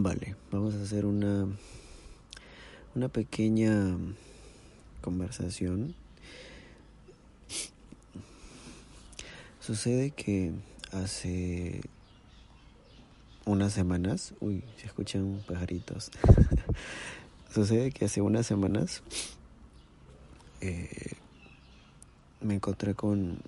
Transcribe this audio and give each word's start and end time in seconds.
Vale, 0.00 0.36
vamos 0.52 0.76
a 0.76 0.82
hacer 0.84 1.04
una, 1.06 1.48
una 2.94 3.08
pequeña 3.08 3.96
conversación. 5.00 5.96
Sucede 9.58 10.12
que 10.12 10.52
hace 10.92 11.80
unas 13.44 13.72
semanas, 13.72 14.34
uy, 14.38 14.62
se 14.76 14.86
escuchan 14.86 15.42
pajaritos. 15.48 16.12
Sucede 17.52 17.90
que 17.90 18.04
hace 18.04 18.20
unas 18.20 18.46
semanas 18.46 19.02
eh, 20.60 21.10
me 22.40 22.54
encontré 22.54 22.94
con, 22.94 23.40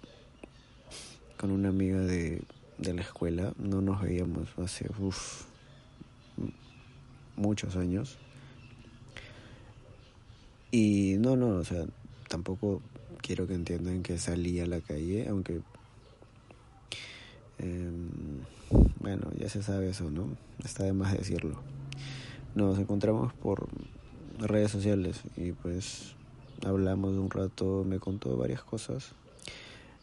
con 1.37 1.53
una 1.53 1.69
amiga 1.69 2.01
de, 2.01 2.43
de 2.79 2.93
la 2.93 3.03
escuela. 3.03 3.53
No 3.57 3.81
nos 3.81 4.03
veíamos 4.03 4.49
hace 4.59 4.91
uf, 4.99 5.45
muchos 7.37 7.77
años. 7.77 8.19
Y 10.71 11.17
no, 11.19 11.37
no, 11.37 11.49
o 11.49 11.65
sea, 11.65 11.85
tampoco 12.29 12.81
quiero 13.21 13.47
que 13.47 13.55
entiendan 13.55 14.03
que 14.03 14.19
salí 14.19 14.61
a 14.61 14.67
la 14.67 14.81
calle, 14.81 15.29
aunque... 15.29 15.61
Eh, 17.59 17.91
bueno, 19.01 19.31
ya 19.39 19.49
se 19.49 19.63
sabe 19.63 19.91
eso, 19.91 20.11
¿no? 20.11 20.29
Está 20.65 20.85
de 20.85 20.93
más 20.93 21.17
decirlo. 21.17 21.61
Nos 22.55 22.79
encontramos 22.79 23.33
por 23.33 23.69
redes 24.39 24.71
sociales 24.71 25.21
y 25.37 25.53
pues 25.53 26.15
hablamos 26.65 27.17
un 27.17 27.31
rato, 27.31 27.85
me 27.87 27.99
contó 27.99 28.37
varias 28.37 28.63
cosas. 28.63 29.13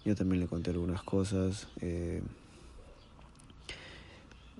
Yo 0.06 0.16
también 0.16 0.42
le 0.42 0.48
conté 0.48 0.72
algunas 0.72 1.04
cosas. 1.04 1.68
Eh, 1.82 2.22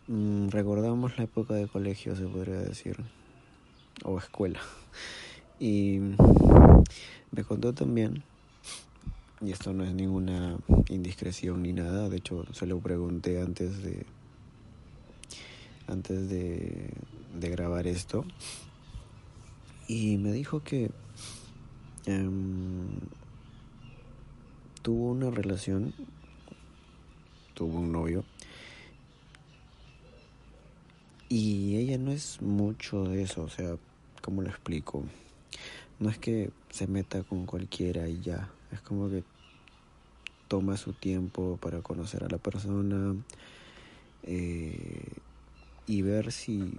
recordamos 0.08 1.18
la 1.18 1.26
época 1.26 1.54
de 1.56 1.68
colegio, 1.68 2.16
se 2.16 2.26
podría 2.26 2.60
decir, 2.60 2.98
o 4.04 4.18
escuela. 4.18 4.60
Y 5.60 6.00
me 7.32 7.44
contó 7.44 7.74
también, 7.74 8.24
y 9.42 9.52
esto 9.52 9.74
no 9.74 9.84
es 9.84 9.94
ninguna 9.94 10.58
indiscreción 10.90 11.64
ni 11.64 11.74
nada, 11.74 12.10
de 12.10 12.18
hecho 12.18 12.46
se 12.54 12.66
lo 12.66 12.80
pregunté 12.80 13.42
antes 13.42 13.84
de 13.84 14.06
antes 15.88 16.30
de, 16.30 16.92
grabar 17.34 17.88
esto 17.88 18.26
y 19.88 20.18
me 20.18 20.34
dijo 20.34 20.62
que 20.64 20.92
um, 22.08 22.88
tuvo 24.82 25.12
una 25.12 25.30
relación, 25.30 25.94
tuvo 27.54 27.80
un 27.80 27.94
novio 27.94 28.26
y 31.30 31.76
ella 31.78 31.98
no 31.98 32.12
es 32.12 32.42
mucho 32.42 33.04
de 33.04 33.24
eso, 33.24 33.44
o 33.44 33.50
sea, 33.50 33.76
¿cómo 34.22 34.42
lo 34.42 34.50
explico? 34.50 35.04
No 36.00 36.10
es 36.10 36.18
que 36.18 36.52
se 36.70 36.88
meta 36.88 37.24
con 37.24 37.46
cualquiera 37.46 38.08
y 38.08 38.22
ya, 38.22 38.50
es 38.72 38.82
como 38.82 39.10
que 39.10 39.24
toma 40.48 40.78
su 40.78 40.94
tiempo 40.94 41.58
para 41.62 41.82
conocer 41.82 42.24
a 42.24 42.30
la 42.30 42.38
persona 42.38 43.16
eh, 44.24 45.12
y 45.86 46.02
ver 46.02 46.32
si, 46.32 46.74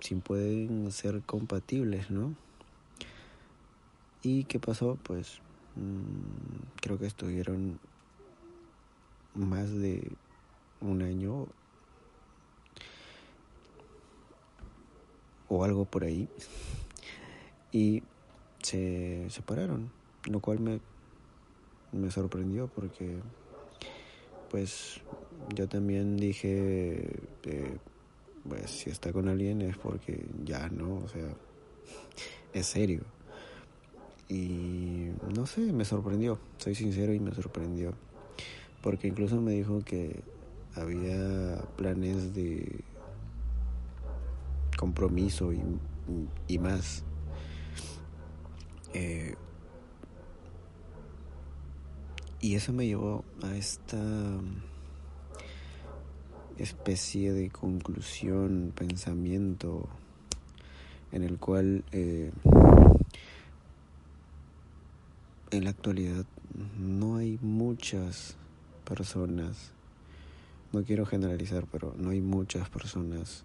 si 0.00 0.14
pueden 0.16 0.90
ser 0.90 1.22
compatibles, 1.22 2.10
¿no? 2.10 2.34
¿Y 4.22 4.44
qué 4.44 4.58
pasó? 4.58 4.98
Pues 5.02 5.38
mmm, 5.76 6.80
creo 6.80 6.98
que 6.98 7.06
estuvieron 7.06 7.78
más 9.34 9.72
de 9.72 10.12
un 10.80 11.02
año 11.02 11.46
o 15.52 15.64
algo 15.64 15.84
por 15.84 16.04
ahí. 16.04 16.28
Y 17.72 18.02
se 18.62 19.28
separaron, 19.28 19.90
lo 20.24 20.40
cual 20.40 20.60
me, 20.60 20.80
me 21.92 22.10
sorprendió 22.10 22.68
porque 22.68 23.16
pues 24.50 25.00
yo 25.54 25.68
también 25.68 26.16
dije, 26.16 27.20
eh, 27.44 27.76
pues 28.48 28.70
si 28.70 28.90
está 28.90 29.12
con 29.12 29.28
alguien 29.28 29.62
es 29.62 29.76
porque 29.76 30.24
ya 30.44 30.68
no, 30.68 30.96
o 30.96 31.08
sea, 31.08 31.34
es 32.52 32.66
serio. 32.66 33.02
Y 34.28 35.10
no 35.34 35.46
sé, 35.46 35.72
me 35.72 35.84
sorprendió, 35.84 36.38
soy 36.56 36.74
sincero 36.74 37.12
y 37.12 37.20
me 37.20 37.34
sorprendió. 37.34 37.92
Porque 38.80 39.08
incluso 39.08 39.40
me 39.40 39.52
dijo 39.52 39.82
que 39.84 40.22
había 40.74 41.62
planes 41.76 42.34
de 42.34 42.82
compromiso 44.82 45.52
y, 46.48 46.58
más. 46.58 47.04
Eh, 48.92 49.36
y 52.40 52.56
eso 52.56 52.72
me 52.72 52.88
llevó 52.88 53.24
a 53.44 53.54
esta 53.54 54.02
especie 56.58 57.32
de 57.32 57.48
conclusión, 57.50 58.72
pensamiento, 58.74 59.88
en 61.12 61.22
el 61.22 61.38
cual 61.38 61.84
eh, 61.92 62.32
en 65.52 65.62
la 65.62 65.70
actualidad 65.70 66.24
no 66.76 67.18
hay 67.18 67.38
muchas 67.40 68.36
personas, 68.84 69.70
no 70.72 70.82
quiero 70.82 71.06
generalizar, 71.06 71.68
pero 71.70 71.94
no 71.96 72.10
hay 72.10 72.20
muchas 72.20 72.68
personas 72.68 73.44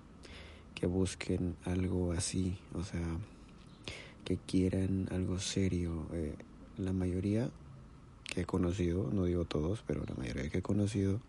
que 0.77 0.85
busquen 0.85 1.55
algo 1.65 2.11
así, 2.11 2.55
o 2.75 2.83
sea, 2.83 3.01
que 4.23 4.37
quieran 4.37 5.07
algo 5.11 5.39
serio. 5.39 6.05
Eh, 6.13 6.35
la 6.77 6.93
mayoría 6.93 7.49
que 8.25 8.41
he 8.41 8.45
conocido, 8.45 9.09
no 9.11 9.23
digo 9.25 9.43
todos, 9.43 9.83
pero 9.87 10.03
la 10.07 10.13
mayoría 10.13 10.51
que 10.51 10.59
he 10.59 10.61
conocido, 10.61 11.19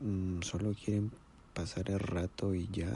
mmm, 0.00 0.42
solo 0.42 0.74
quieren 0.74 1.10
pasar 1.54 1.90
el 1.90 1.98
rato 1.98 2.54
y 2.54 2.68
ya. 2.68 2.92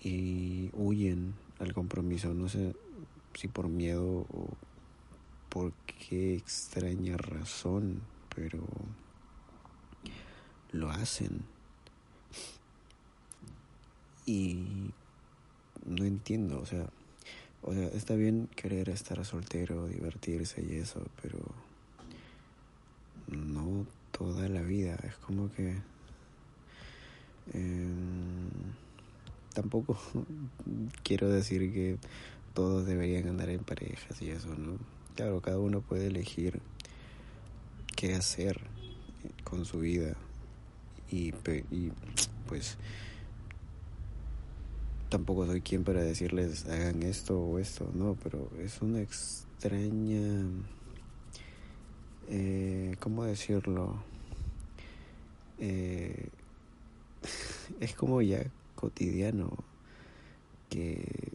Y 0.00 0.70
huyen 0.72 1.34
al 1.58 1.74
compromiso, 1.74 2.32
no 2.32 2.48
sé 2.48 2.74
si 3.34 3.48
por 3.48 3.68
miedo 3.68 4.26
o 4.32 4.48
por 5.50 5.74
qué 6.08 6.36
extraña 6.36 7.18
razón, 7.18 8.00
pero 8.34 8.66
lo 10.72 10.88
hacen. 10.88 11.59
Y 14.30 14.92
no 15.84 16.04
entiendo, 16.04 16.60
o 16.60 16.64
sea, 16.64 16.86
o 17.62 17.74
sea, 17.74 17.88
está 17.88 18.14
bien 18.14 18.48
querer 18.54 18.88
estar 18.88 19.24
soltero, 19.24 19.88
divertirse 19.88 20.62
y 20.62 20.76
eso, 20.76 21.04
pero 21.20 21.40
no 23.26 23.88
toda 24.12 24.48
la 24.48 24.62
vida. 24.62 24.94
Es 25.02 25.16
como 25.16 25.50
que 25.50 25.78
eh, 27.54 27.88
tampoco 29.52 29.98
quiero 31.02 31.28
decir 31.28 31.72
que 31.72 31.98
todos 32.54 32.86
deberían 32.86 33.26
andar 33.26 33.50
en 33.50 33.64
parejas 33.64 34.22
y 34.22 34.30
eso, 34.30 34.54
¿no? 34.54 34.78
Claro, 35.16 35.40
cada 35.40 35.58
uno 35.58 35.80
puede 35.80 36.06
elegir 36.06 36.60
qué 37.96 38.14
hacer 38.14 38.60
con 39.42 39.64
su 39.64 39.80
vida 39.80 40.14
y 41.10 41.32
pues 42.46 42.78
tampoco 45.10 45.44
soy 45.44 45.60
quien 45.60 45.82
para 45.82 46.02
decirles 46.02 46.66
hagan 46.66 47.02
esto 47.02 47.38
o 47.38 47.58
esto, 47.58 47.90
no, 47.92 48.16
pero 48.22 48.48
es 48.60 48.80
una 48.80 49.00
extraña, 49.00 50.46
eh, 52.28 52.94
¿cómo 53.00 53.24
decirlo? 53.24 54.02
Eh, 55.58 56.28
es 57.80 57.94
como 57.94 58.22
ya 58.22 58.46
cotidiano 58.76 59.50
que 60.70 61.32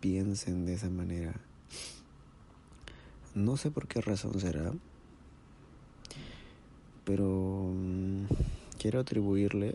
piensen 0.00 0.64
de 0.64 0.74
esa 0.74 0.88
manera. 0.88 1.34
No 3.34 3.56
sé 3.56 3.70
por 3.72 3.88
qué 3.88 4.00
razón 4.00 4.38
será, 4.38 4.72
pero 7.04 7.26
um, 7.26 8.28
quiero 8.78 9.00
atribuirle 9.00 9.74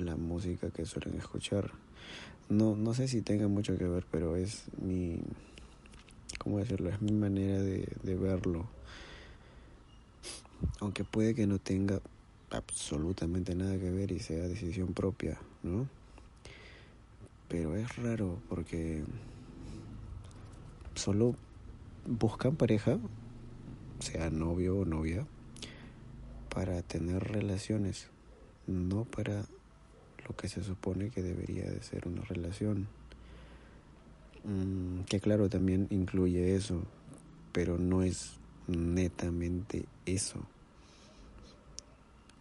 la 0.00 0.16
música 0.16 0.70
que 0.70 0.84
suelen 0.84 1.16
escuchar. 1.16 1.70
No, 2.48 2.76
no 2.76 2.94
sé 2.94 3.08
si 3.08 3.22
tenga 3.22 3.48
mucho 3.48 3.76
que 3.76 3.86
ver, 3.86 4.04
pero 4.10 4.36
es 4.36 4.64
mi, 4.80 5.20
¿cómo 6.38 6.58
decirlo? 6.58 6.90
Es 6.90 7.00
mi 7.02 7.12
manera 7.12 7.60
de, 7.60 7.88
de 8.02 8.14
verlo. 8.14 8.66
Aunque 10.80 11.04
puede 11.04 11.34
que 11.34 11.46
no 11.46 11.58
tenga 11.58 12.00
absolutamente 12.50 13.54
nada 13.54 13.78
que 13.78 13.90
ver 13.90 14.12
y 14.12 14.20
sea 14.20 14.48
decisión 14.48 14.94
propia, 14.94 15.38
¿no? 15.62 15.88
Pero 17.48 17.76
es 17.76 17.96
raro 17.96 18.38
porque 18.48 19.04
solo 20.94 21.36
buscan 22.06 22.56
pareja, 22.56 22.98
sea 24.00 24.30
novio 24.30 24.78
o 24.78 24.84
novia, 24.84 25.26
para 26.48 26.82
tener 26.82 27.22
relaciones 27.22 28.08
no 28.68 29.04
para 29.04 29.46
lo 30.28 30.36
que 30.36 30.48
se 30.48 30.62
supone 30.62 31.10
que 31.10 31.22
debería 31.22 31.64
de 31.64 31.82
ser 31.82 32.06
una 32.06 32.22
relación. 32.22 32.88
Mm, 34.44 35.00
que 35.02 35.20
claro, 35.20 35.48
también 35.48 35.86
incluye 35.90 36.54
eso, 36.54 36.82
pero 37.52 37.78
no 37.78 38.02
es 38.02 38.36
netamente 38.66 39.86
eso. 40.06 40.40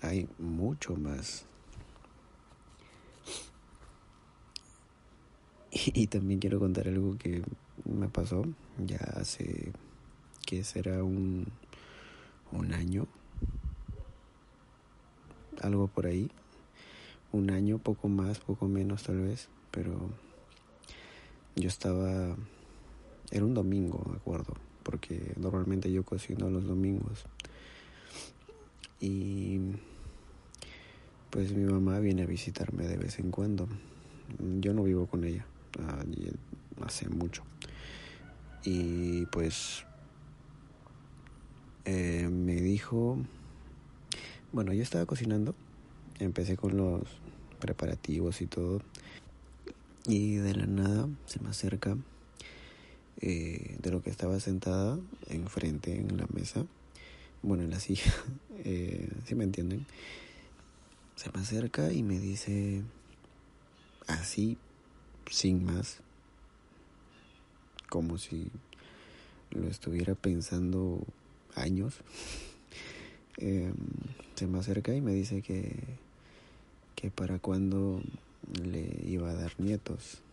Hay 0.01 0.28
mucho 0.38 0.95
más. 0.95 1.45
Y, 5.72 6.07
también 6.07 6.40
quiero 6.40 6.60
contar 6.60 6.88
algo 6.88 7.18
que 7.18 7.44
me 7.86 8.07
pasó 8.07 8.44
ya 8.78 8.98
hace 9.16 9.72
que 10.45 10.63
será 10.63 11.04
un, 11.04 11.45
un 12.51 12.74
año, 12.74 13.06
algo 15.62 15.88
por 15.88 16.07
ahí, 16.07 16.31
un 17.38 17.51
año, 17.51 17.78
poco 17.78 18.10
más, 18.10 18.39
poco 18.39 18.68
menos 18.68 19.04
tal 19.04 19.22
vez, 19.22 19.50
pero 19.72 20.10
yo 21.56 21.68
estaba, 21.68 22.36
era 23.31 23.45
un 23.45 23.54
domingo, 23.54 24.04
me 24.10 24.18
acuerdo, 24.18 24.54
porque 24.84 25.34
normalmente 25.38 25.92
yo 25.92 26.04
cocino 26.04 26.50
los 26.50 26.66
domingos. 26.66 27.25
Y 29.00 29.60
pues 31.30 31.54
mi 31.54 31.66
mamá 31.66 32.00
viene 32.00 32.24
a 32.24 32.25
visitarme 32.25 32.88
de 32.88 32.98
vez 32.98 33.19
en 33.19 33.31
cuando. 33.31 33.68
Yo 34.60 34.74
no 34.74 34.83
vivo 34.83 35.07
con 35.07 35.24
ella, 35.24 35.45
hace 36.81 37.10
mucho. 37.10 37.44
Y 38.63 39.25
pues 39.28 39.86
eh, 41.86 42.28
me 42.30 42.56
dijo, 42.56 43.18
bueno, 44.51 44.74
yo 44.74 44.83
estaba 44.83 45.06
cocinando, 45.06 45.56
empecé 46.19 46.57
con 46.57 46.75
los 46.75 47.04
preparativos 47.59 48.42
y 48.42 48.48
todo, 48.48 48.81
y 50.07 50.36
de 50.36 50.56
la 50.56 50.65
nada 50.65 51.09
se 51.25 51.39
me 51.42 51.50
acerca 51.50 51.98
eh, 53.19 53.77
de 53.81 53.92
lo 53.92 54.01
que 54.01 54.09
estaba 54.09 54.39
sentada 54.39 55.00
enfrente 55.27 55.95
en 55.95 56.18
la 56.18 56.27
mesa, 56.33 56.65
bueno, 57.42 57.63
en 57.63 57.71
la 57.71 57.80
silla, 57.80 58.13
eh, 58.63 59.09
si 59.25 59.36
me 59.36 59.44
entienden, 59.44 59.86
se 61.15 61.31
me 61.31 61.39
acerca 61.39 61.92
y 61.92 62.04
me 62.04 62.19
dice 62.19 62.83
así, 64.07 64.57
sin 65.30 65.65
más, 65.65 66.00
como 67.89 68.18
si 68.18 68.51
lo 69.51 69.68
estuviera 69.68 70.15
pensando 70.15 71.04
años, 71.56 71.95
em, 73.38 73.74
se 74.36 74.48
me 74.48 74.59
acerca 74.59 74.94
y 74.94 75.01
me 75.01 75.13
dice 75.13 75.42
que, 75.42 75.75
que 76.97 77.11
para 77.11 77.38
cuando 77.38 78.01
le 78.63 79.01
iba 79.05 79.29
a 79.29 79.35
dar 79.35 79.53
nietos. 79.59 80.23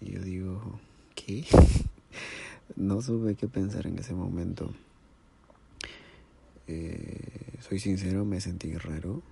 Y 0.00 0.12
yo 0.12 0.20
digo, 0.20 0.78
¿qué? 1.14 1.46
no 2.76 3.00
supe 3.00 3.34
qué 3.34 3.48
pensar 3.48 3.86
en 3.86 3.98
ese 3.98 4.12
momento. 4.12 4.70
Eh, 6.68 7.56
soy 7.60 7.78
sincero, 7.78 8.26
me 8.26 8.42
sentí 8.42 8.76
raro. 8.76 9.22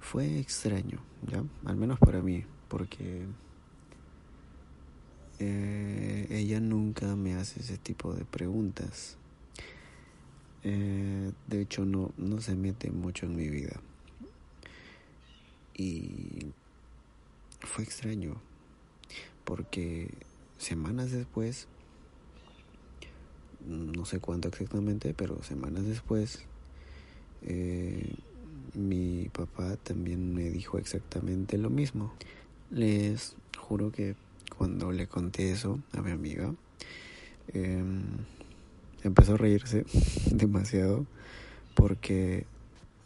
Fue 0.00 0.40
extraño, 0.40 0.98
¿ya? 1.30 1.44
Al 1.64 1.76
menos 1.76 2.00
para 2.00 2.20
mí, 2.20 2.44
porque 2.68 3.26
eh, 5.38 6.26
ella 6.28 6.58
nunca 6.58 7.14
me 7.14 7.34
hace 7.34 7.60
ese 7.60 7.78
tipo 7.78 8.14
de 8.14 8.24
preguntas. 8.24 9.16
Eh, 10.64 11.30
de 11.46 11.60
hecho, 11.60 11.84
no, 11.84 12.10
no 12.16 12.40
se 12.40 12.56
mete 12.56 12.90
mucho 12.90 13.26
en 13.26 13.36
mi 13.36 13.48
vida. 13.48 13.80
Y 15.80 16.52
fue 17.60 17.84
extraño, 17.84 18.34
porque 19.46 20.10
semanas 20.58 21.10
después, 21.10 21.68
no 23.66 24.04
sé 24.04 24.20
cuánto 24.20 24.48
exactamente, 24.48 25.14
pero 25.14 25.42
semanas 25.42 25.86
después, 25.86 26.40
eh, 27.46 28.14
mi 28.74 29.30
papá 29.32 29.76
también 29.76 30.34
me 30.34 30.50
dijo 30.50 30.76
exactamente 30.76 31.56
lo 31.56 31.70
mismo. 31.70 32.12
Les 32.70 33.34
juro 33.58 33.90
que 33.90 34.16
cuando 34.58 34.92
le 34.92 35.06
conté 35.06 35.50
eso 35.50 35.80
a 35.94 36.02
mi 36.02 36.10
amiga, 36.10 36.54
em, 37.54 38.02
empezó 39.02 39.32
a 39.32 39.38
reírse 39.38 39.86
demasiado 40.30 41.06
porque 41.74 42.44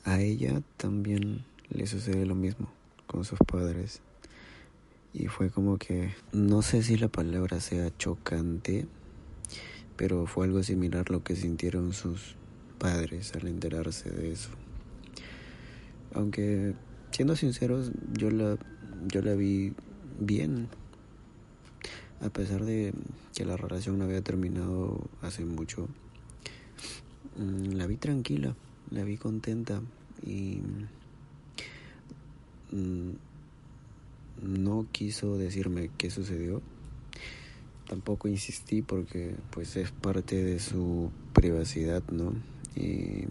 a 0.02 0.20
ella 0.20 0.60
también 0.76 1.44
le 1.74 1.86
sucede 1.86 2.24
lo 2.24 2.34
mismo 2.34 2.70
con 3.06 3.24
sus 3.24 3.38
padres. 3.38 4.00
Y 5.12 5.26
fue 5.26 5.50
como 5.50 5.78
que, 5.78 6.12
no 6.32 6.62
sé 6.62 6.82
si 6.82 6.96
la 6.96 7.08
palabra 7.08 7.60
sea 7.60 7.96
chocante, 7.96 8.86
pero 9.96 10.26
fue 10.26 10.46
algo 10.46 10.62
similar 10.62 11.10
lo 11.10 11.22
que 11.22 11.36
sintieron 11.36 11.92
sus 11.92 12.34
padres 12.78 13.32
al 13.34 13.46
enterarse 13.46 14.10
de 14.10 14.32
eso. 14.32 14.50
Aunque, 16.14 16.74
siendo 17.10 17.36
sinceros, 17.36 17.92
yo 18.12 18.30
la, 18.30 18.56
yo 19.06 19.22
la 19.22 19.34
vi 19.34 19.72
bien, 20.18 20.68
a 22.20 22.30
pesar 22.30 22.64
de 22.64 22.92
que 23.34 23.44
la 23.44 23.56
relación 23.56 23.98
no 23.98 24.04
había 24.04 24.22
terminado 24.22 25.08
hace 25.22 25.44
mucho. 25.44 25.88
Mm, 27.36 27.74
la 27.74 27.86
vi 27.86 27.96
tranquila, 27.96 28.54
la 28.90 29.04
vi 29.04 29.16
contenta 29.16 29.80
y 30.24 30.60
no 34.42 34.86
quiso 34.92 35.38
decirme 35.38 35.90
qué 35.96 36.10
sucedió. 36.10 36.62
Tampoco 37.88 38.28
insistí 38.28 38.82
porque 38.82 39.36
pues 39.50 39.76
es 39.76 39.90
parte 39.90 40.42
de 40.42 40.58
su 40.58 41.10
privacidad, 41.32 42.02
¿no? 42.10 42.32
Y 42.74 43.24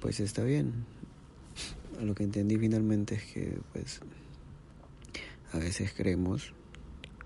pues 0.00 0.20
está 0.20 0.42
bien. 0.42 0.84
Lo 2.02 2.14
que 2.14 2.24
entendí 2.24 2.56
finalmente 2.56 3.14
es 3.14 3.24
que 3.24 3.58
pues 3.72 4.00
a 5.52 5.58
veces 5.58 5.92
creemos 5.96 6.52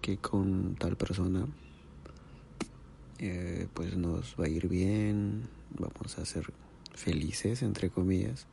que 0.03 0.19
con 0.19 0.75
tal 0.75 0.97
persona 0.97 1.47
eh, 3.19 3.67
pues 3.73 3.97
nos 3.97 4.37
va 4.39 4.45
a 4.45 4.49
ir 4.49 4.69
bien, 4.69 5.49
vamos 5.79 6.19
a 6.19 6.25
ser 6.25 6.53
felices 6.95 7.63
entre 7.63 7.91
comillas 7.91 8.47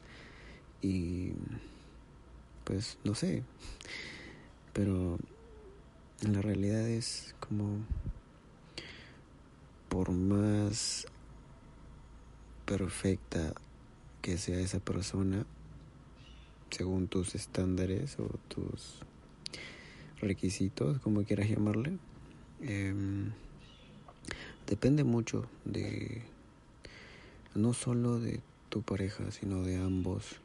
y 0.81 1.33
pues 2.65 2.97
no 3.03 3.15
sé, 3.15 3.43
pero 4.73 5.17
la 6.21 6.41
realidad 6.41 6.87
es 6.87 7.35
como 7.39 7.79
por 9.87 10.11
más 10.11 11.07
perfecta 12.65 13.53
que 14.21 14.37
sea 14.37 14.59
esa 14.59 14.79
persona, 14.79 15.45
según 16.71 17.07
tus 17.07 17.35
estándares 17.35 18.17
o 18.19 18.27
tus 18.47 18.99
requisitos, 20.19 20.99
como 20.99 21.23
quieras 21.23 21.47
llamarle, 21.47 21.97
em, 22.61 23.31
depende 24.65 25.03
mucho 25.03 25.47
de 25.63 26.23
no 27.53 27.73
solo 27.73 28.19
de 28.19 28.41
tu 28.69 28.81
pareja, 28.81 29.31
sino 29.31 29.61
de 29.61 29.77
ambos 29.77 30.41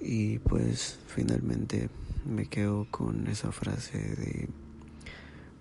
y 0.00 0.38
pues 0.38 0.98
finalmente 1.06 1.88
me 2.24 2.46
quedo 2.46 2.86
con 2.90 3.26
esa 3.26 3.52
frase 3.52 3.98
de, 3.98 4.48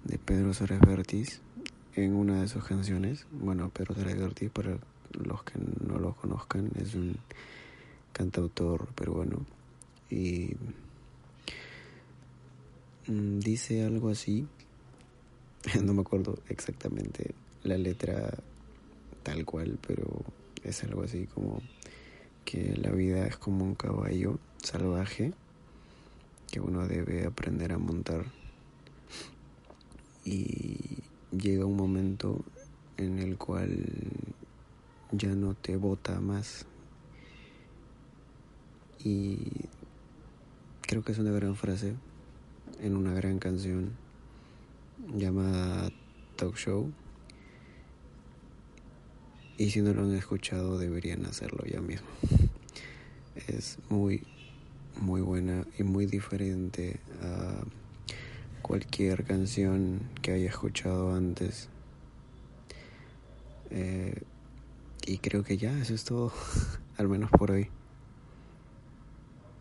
de 0.06 0.18
Pedro 0.18 0.54
Suárez 0.54 1.42
en 1.96 2.16
una 2.16 2.42
de 2.42 2.48
sus 2.48 2.64
canciones. 2.64 3.26
Bueno, 3.32 3.70
Pedro 3.70 3.96
Suárez 3.96 4.18
para 4.52 4.78
los 5.12 5.44
que 5.44 5.60
no 5.86 6.00
lo 6.00 6.14
conozcan, 6.16 6.72
es 6.80 6.96
un 6.96 7.18
cantautor 8.14 8.88
peruano. 8.94 9.46
Y 10.10 10.56
mm, 13.08 13.40
dice 13.40 13.84
algo 13.84 14.10
así, 14.10 14.48
no 15.84 15.94
me 15.94 16.02
acuerdo 16.02 16.40
exactamente 16.48 17.34
la 17.64 17.78
letra 17.78 18.34
tal 19.24 19.46
cual, 19.46 19.78
pero 19.86 20.24
es 20.64 20.84
algo 20.84 21.04
así 21.04 21.28
como 21.28 21.62
que 22.50 22.76
la 22.78 22.90
vida 22.90 23.28
es 23.28 23.38
como 23.38 23.64
un 23.64 23.76
caballo 23.76 24.40
salvaje 24.58 25.34
que 26.50 26.60
uno 26.60 26.88
debe 26.88 27.28
aprender 27.28 27.72
a 27.74 27.78
montar. 27.78 28.26
Y 30.26 31.04
llega 31.30 31.68
un 31.68 31.78
momento 31.78 32.44
en 32.98 33.20
el 33.20 33.38
cual 33.38 33.86
ya 35.12 35.36
no 35.36 35.54
te 35.54 35.78
bota 35.78 36.20
más. 36.22 36.66
Y 38.98 39.38
creo 40.82 41.04
que 41.04 41.12
es 41.12 41.20
una 41.20 41.32
gran 41.32 41.56
frase 41.56 41.94
en 42.82 42.98
una 42.98 43.14
gran 43.14 43.38
canción 43.38 43.92
llamada 45.14 45.92
Talk 46.36 46.56
Show 46.56 46.92
y 49.60 49.72
si 49.72 49.82
no 49.82 49.94
lo 49.94 50.04
han 50.04 50.16
escuchado 50.16 50.78
deberían 50.78 51.26
hacerlo 51.26 51.66
ya 51.66 51.82
mismo. 51.82 52.08
Es 53.48 53.78
muy, 53.90 54.24
muy 55.02 55.20
buena 55.20 55.66
y 55.78 55.84
muy 55.84 56.06
diferente 56.06 57.02
a 57.22 57.62
cualquier 58.62 59.26
canción 59.26 60.00
que 60.22 60.32
haya 60.32 60.48
escuchado 60.48 61.14
antes. 61.14 61.68
Eh, 63.70 64.22
y 65.06 65.18
creo 65.18 65.44
que 65.44 65.58
ya, 65.58 65.78
eso 65.78 65.94
es 65.94 66.06
todo, 66.06 66.32
al 66.98 67.10
menos 67.10 67.30
por 67.30 67.52
hoy. 67.52 67.70